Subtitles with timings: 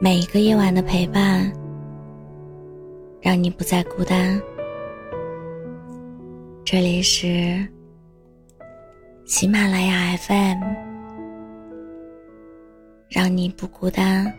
[0.00, 1.50] 每一个夜晚的陪伴，
[3.22, 4.40] 让你不再孤单。
[6.64, 7.64] 这里是
[9.24, 10.62] 喜马拉雅 FM，
[13.08, 14.30] 让你不孤单。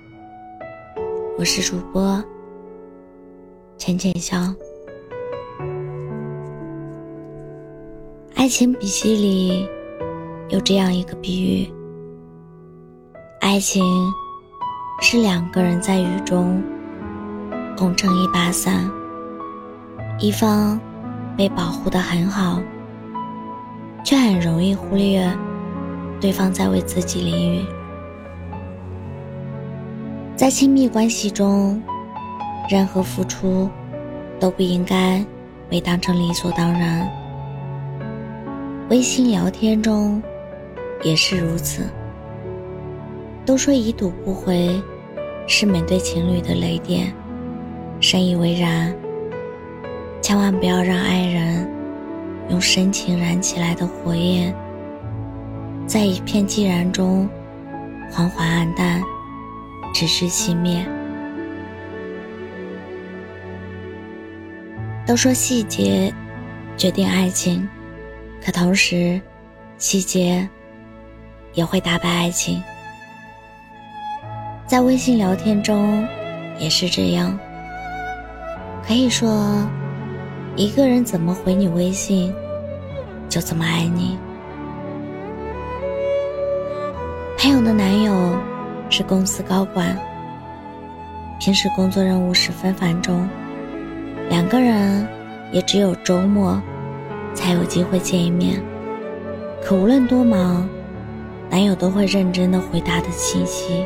[1.38, 2.22] 我是主播
[3.78, 4.38] 浅浅笑。
[8.36, 9.68] 爱情笔记里
[10.50, 11.74] 有这样一个比喻：
[13.40, 13.82] 爱情。
[15.08, 16.64] 是两个人在雨中
[17.78, 18.90] 共撑一把伞，
[20.18, 20.80] 一方
[21.38, 22.60] 被保护的很好，
[24.04, 25.32] 却很容易忽略
[26.20, 27.64] 对方在为自己淋雨。
[30.36, 31.80] 在亲密关系中，
[32.68, 33.70] 任何付出
[34.40, 35.24] 都不应该
[35.70, 37.08] 被当成理所当然。
[38.90, 40.20] 微信聊天中
[41.04, 41.84] 也是如此。
[43.46, 44.82] 都说已读不回，
[45.48, 47.14] 是每对情侣的雷点，
[48.00, 48.94] 深以为然。
[50.22, 51.70] 千万不要让爱人
[52.50, 54.52] 用深情燃起来的火焰，
[55.86, 57.30] 在一片寂然中
[58.10, 59.04] 缓缓暗淡，
[59.94, 60.84] 直至熄灭。
[65.06, 66.12] 都说细节
[66.76, 67.70] 决定爱情，
[68.44, 69.22] 可同时，
[69.78, 70.50] 细节
[71.54, 72.64] 也会打败爱情。
[74.68, 76.04] 在微信聊天中，
[76.58, 77.38] 也是这样。
[78.88, 79.64] 可以说，
[80.56, 82.34] 一个人怎么回你微信，
[83.30, 84.18] 就怎么爱你。
[87.38, 88.36] 朋友的男友
[88.90, 89.96] 是公司高管，
[91.40, 93.30] 平时工作任务十分繁重，
[94.30, 95.08] 两个人
[95.52, 96.60] 也只有周末
[97.36, 98.60] 才有机会见一面。
[99.64, 100.68] 可无论多忙，
[101.52, 103.86] 男友都会认真的回答的信息。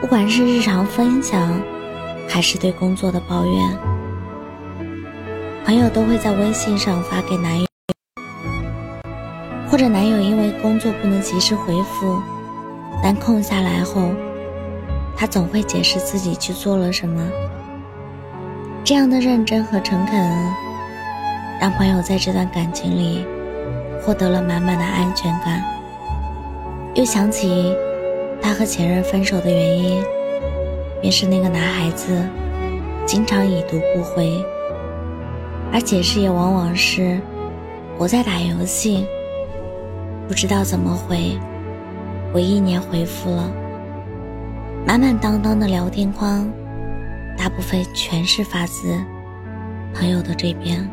[0.00, 1.60] 不管是日常分享，
[2.28, 3.78] 还是对工作的抱怨，
[5.64, 7.66] 朋友都会在微信上发给男友，
[9.68, 12.20] 或者男友因为工作不能及时回复，
[13.02, 14.10] 但空下来后，
[15.16, 17.26] 他总会解释自己去做了什么。
[18.84, 20.30] 这样的认真和诚恳，
[21.58, 23.26] 让朋友在这段感情里
[24.02, 25.64] 获得了满满的安全感。
[26.94, 27.74] 又想起。
[28.46, 30.00] 他和前任分手的原因，
[31.00, 32.24] 便是那个男孩子
[33.04, 34.40] 经常已读不回，
[35.72, 37.20] 而解释也往往是
[37.98, 39.04] 我在打游戏，
[40.28, 41.36] 不知道怎么回，
[42.32, 43.50] 我一年回复了。
[44.86, 46.48] 满满当当的聊天框，
[47.36, 48.96] 大部分全是发自
[49.92, 50.88] 朋友的这边，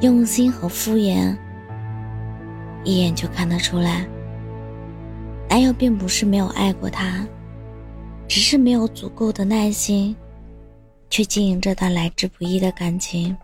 [0.00, 1.36] 用心和敷衍，
[2.84, 4.06] 一眼就看得出来。
[5.52, 7.26] 男友并不是没有爱过她，
[8.26, 10.16] 只是没有足够的耐心，
[11.10, 13.36] 去经营这段来之不易的感情。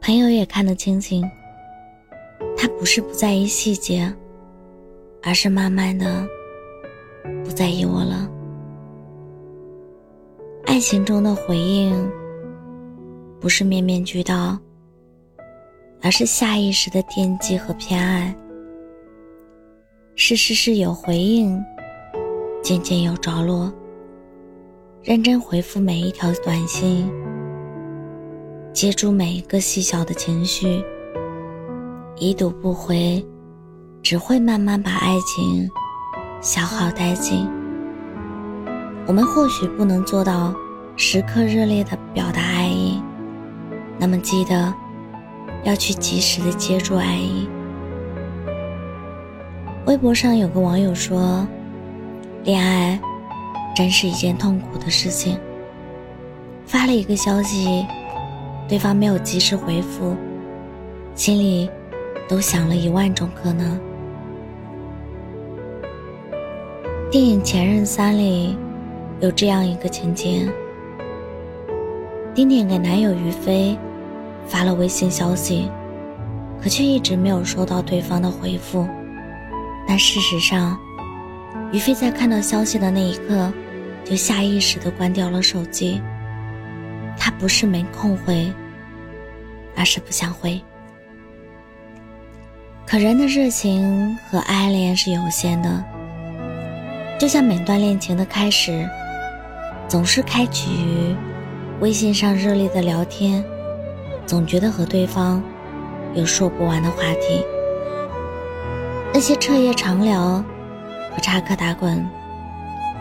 [0.00, 1.24] 朋友也看得清清，
[2.58, 4.12] 他不是不在意细节，
[5.22, 6.26] 而是慢慢的
[7.44, 8.28] 不在意我了。
[10.66, 12.10] 爱情中的回应，
[13.38, 14.58] 不是面面俱到，
[16.02, 18.34] 而是下意识的惦记和偏爱。
[20.22, 21.58] 是事事有回应，
[22.62, 23.72] 件件有着落。
[25.02, 27.10] 认真回复每一条短信，
[28.70, 30.84] 接住每一个细小的情绪。
[32.18, 33.24] 已读不回，
[34.02, 35.66] 只会慢慢把爱情
[36.42, 37.48] 消耗殆尽。
[39.06, 40.54] 我们或许不能做到
[40.96, 43.02] 时刻热烈的表达爱意，
[43.98, 44.74] 那么记得
[45.64, 47.48] 要去及时的接住爱意。
[49.90, 51.44] 微博上有个网友说
[52.46, 52.96] ：“恋爱
[53.74, 55.36] 真是一件痛苦的事情。
[56.64, 57.84] 发了一个消息，
[58.68, 60.14] 对方没有及时回复，
[61.16, 61.68] 心里
[62.28, 63.80] 都想了一万种可能。”
[67.10, 68.56] 电影《前任三》里
[69.18, 70.48] 有这样一个情节：
[72.32, 73.76] 丁丁给男友于飞
[74.46, 75.68] 发了微信消息，
[76.62, 78.86] 可却一直没有收到对方的回复。
[79.86, 80.78] 但事实上，
[81.72, 83.52] 于飞在看到消息的那一刻，
[84.04, 86.00] 就下意识地关掉了手机。
[87.18, 88.50] 他不是没空回，
[89.76, 90.60] 而是不想回。
[92.86, 95.84] 可人的热情和爱恋是有限的，
[97.18, 98.88] 就像每段恋情的开始，
[99.86, 101.14] 总是开启于
[101.80, 103.44] 微信上热烈的聊天，
[104.26, 105.42] 总觉得和对方
[106.14, 107.44] 有说不完的话题。
[109.12, 110.42] 那些彻夜长聊
[111.10, 112.02] 和插科打诨，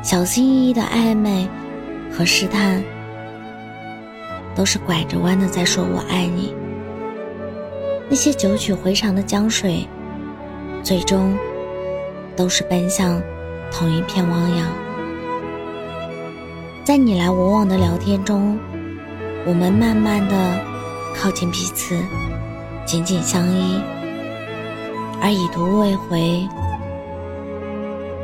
[0.02, 1.48] 小心翼翼的暧昧
[2.12, 2.84] 和试探，
[4.56, 6.54] 都是拐着弯的在说我爱你。
[8.10, 9.88] 那些九曲回肠的江水，
[10.82, 11.38] 最终
[12.36, 13.22] 都是奔向
[13.72, 14.68] 同一片汪洋。
[16.84, 18.58] 在你来我往的聊天中，
[19.46, 20.60] 我们慢慢的
[21.16, 21.96] 靠近彼此，
[22.84, 23.80] 紧紧相依。
[25.22, 26.48] 而已读未回，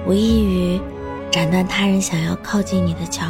[0.08, 0.82] 无异于
[1.30, 3.26] 斩断他人想要靠近你的桥。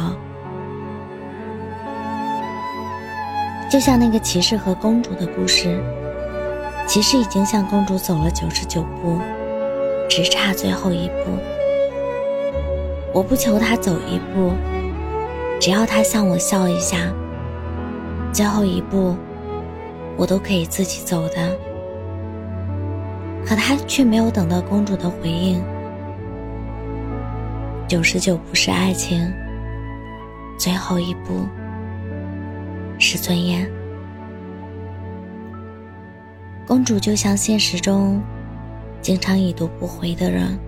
[3.68, 5.82] 就像那个骑士和公主的故事，
[6.86, 9.18] 骑士已经向公主走了九十九步，
[10.08, 11.24] 只差最后一步。
[13.12, 14.52] 我不求他走一步，
[15.60, 16.98] 只要他向我笑一下，
[18.32, 19.16] 最后一步，
[20.16, 21.58] 我都可以自己走的。
[23.46, 25.62] 可他却没有等到公主的回应。
[27.86, 29.32] 九十九步是爱情，
[30.58, 31.46] 最后一步
[32.98, 33.70] 是尊严。
[36.66, 38.20] 公主就像现实中
[39.00, 40.58] 经常已读不回的人，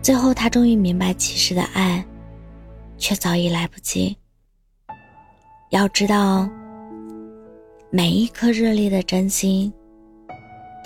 [0.00, 2.02] 最后她终于明白骑士的爱，
[2.96, 4.16] 却早已来不及。
[5.68, 6.48] 要知道，
[7.90, 9.70] 每一颗热烈的真心。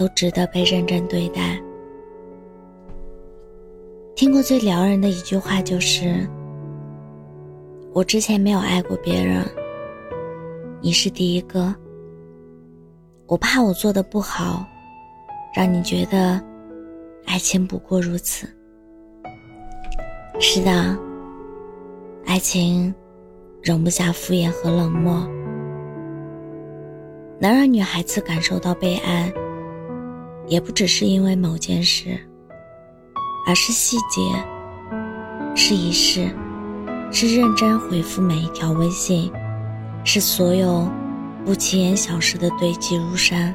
[0.03, 1.63] 都值得被认真对待。
[4.17, 6.29] 听过最撩人的一句话就是
[7.95, 9.45] ：“我之前没有爱过别人，
[10.81, 11.73] 你是第一个。
[13.29, 14.67] 我怕我做的不好，
[15.55, 16.43] 让你觉得
[17.25, 18.49] 爱情不过如此。”
[20.41, 20.99] 是的，
[22.27, 22.93] 爱情
[23.63, 25.25] 容不下敷衍和冷漠，
[27.39, 29.33] 能让女孩子感受到被爱。
[30.47, 32.19] 也不只是因为某件事，
[33.47, 34.21] 而是细节，
[35.55, 36.29] 是仪式，
[37.11, 39.33] 是认真回复每一条微信，
[40.05, 40.89] 是所有
[41.45, 43.55] 不起眼小事的堆积如山。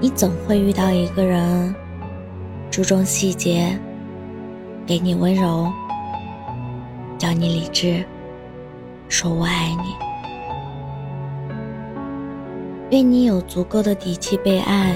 [0.00, 1.74] 你总会遇到一个人，
[2.70, 3.78] 注重细节，
[4.86, 5.70] 给你温柔，
[7.18, 8.04] 教你理智，
[9.08, 10.05] 说我爱你。
[12.90, 14.94] 愿你有足够的底气被爱，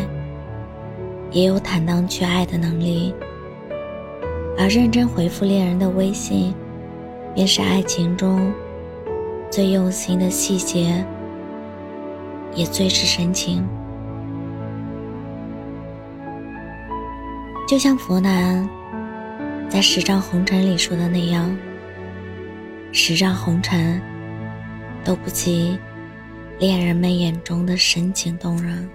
[1.33, 3.13] 也有坦荡去爱的能力。
[4.57, 6.55] 而认真回复恋人的微信，
[7.35, 8.53] 便是爱情中
[9.51, 11.05] 最用心的细节，
[12.55, 13.67] 也最是深情。
[17.67, 18.69] 就像佛南
[19.69, 21.57] 在《十丈红尘》里说的那样
[22.93, 24.01] ：“十丈红尘
[25.05, 25.77] 都不及。”
[26.61, 28.87] 恋人们眼中的深情动人。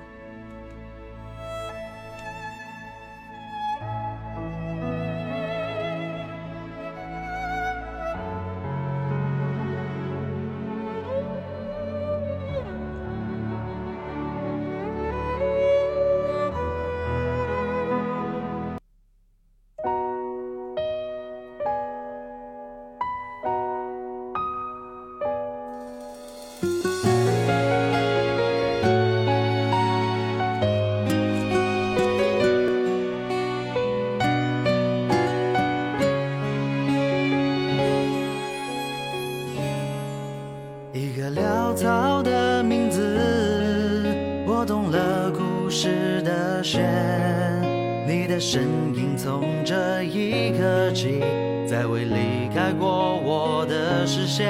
[50.55, 51.21] 一刻起，
[51.67, 54.47] 再未离开过我的视线。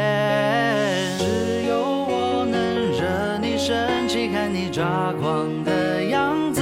[1.17, 6.61] 只有我能惹你生气，看你抓狂的样子。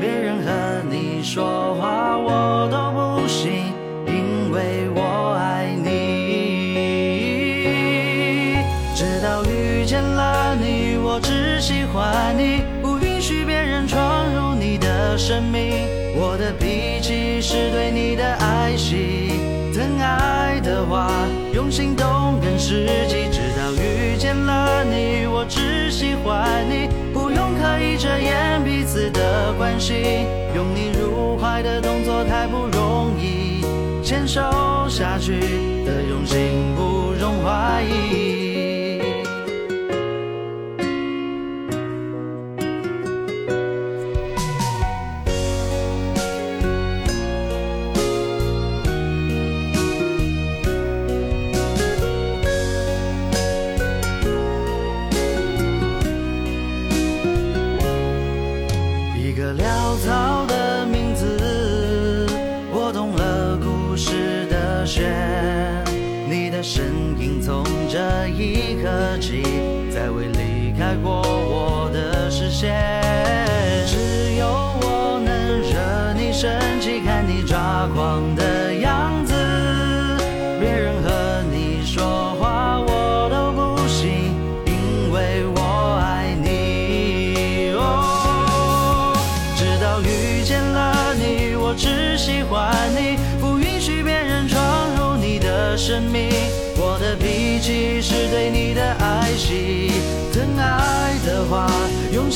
[0.00, 3.68] 别人和你说话，我都不信。
[11.20, 13.98] 只喜欢你，不允许别人闯
[14.32, 15.87] 入你的生命。
[26.28, 30.26] 欢你，不用刻意遮掩彼此的关系。
[30.54, 33.64] 拥你入怀的动作太不容易，
[34.04, 34.42] 牵手
[34.88, 35.40] 下去
[35.86, 36.36] 的勇气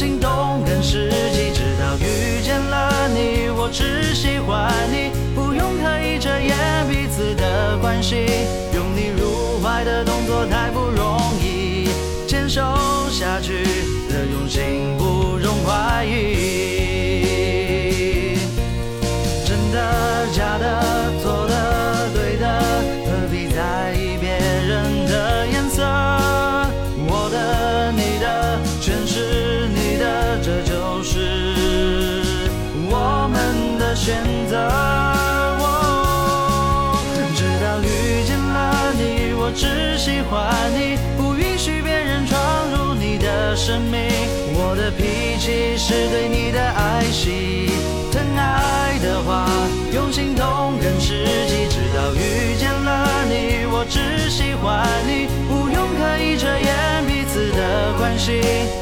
[0.03, 1.53] 心动更实际。
[1.55, 6.57] 直到遇见了你，我只喜欢你，不用刻意遮掩
[6.89, 8.17] 彼此的关系。
[8.75, 11.89] 拥你入怀的动作太不容易，
[12.27, 12.61] 牵手
[13.11, 13.63] 下去
[14.09, 16.72] 的用心不容怀疑。
[45.93, 47.69] 是对你的爱惜，
[48.11, 49.47] 疼爱的话
[49.93, 51.69] 用心动更实际。
[51.69, 58.41] 直到遇见了你，我只喜欢你，不用刻意遮掩彼此的关系。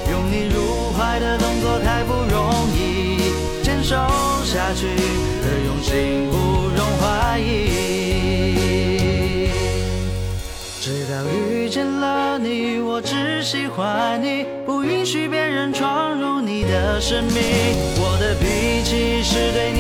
[0.09, 3.97] 拥你入怀的动作太不容易，牵手
[4.45, 4.87] 下去
[5.43, 6.37] 的用心不
[6.77, 7.90] 容怀疑。
[10.91, 17.37] 直到遇见了你，我只喜欢你，不允许别人闯入你的生命。
[17.95, 19.80] 我的脾气是对你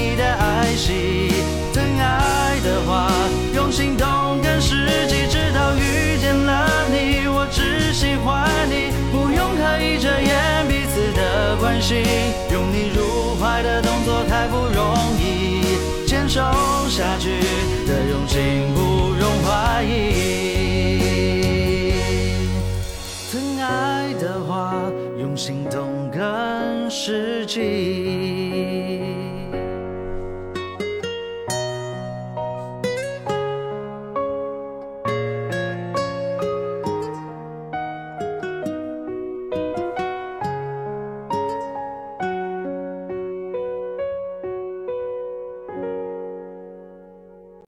[24.01, 28.50] 爱的话用行动更实际